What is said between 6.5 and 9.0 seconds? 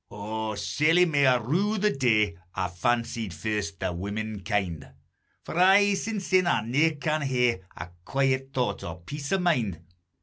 ne'er can hae Ae quiet thought